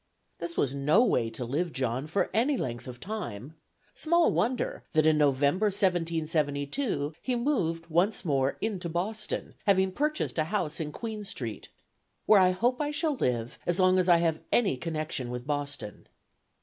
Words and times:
This 0.39 0.57
was 0.57 0.73
no 0.73 1.03
way 1.05 1.29
to 1.29 1.45
live, 1.45 1.71
John, 1.71 2.07
for 2.07 2.31
any 2.33 2.57
length 2.57 2.87
of 2.87 2.99
time. 2.99 3.53
Small 3.93 4.31
wonder 4.31 4.83
that 4.93 5.05
in 5.05 5.15
November, 5.15 5.67
1772, 5.67 7.13
he 7.21 7.35
once 7.35 8.25
more 8.25 8.47
moved 8.53 8.63
into 8.63 8.89
Boston, 8.89 9.53
having 9.67 9.91
purchased 9.91 10.39
a 10.39 10.45
house 10.45 10.79
in 10.79 10.91
Queen 10.91 11.23
Street, 11.23 11.69
"where 12.25 12.39
I 12.39 12.49
hope 12.49 12.81
I 12.81 12.89
shall 12.89 13.13
live 13.13 13.59
as 13.67 13.77
long 13.77 13.99
as 13.99 14.09
I 14.09 14.17
have 14.17 14.41
any 14.51 14.75
connection 14.75 15.29
with 15.29 15.45
Boston." 15.45 16.07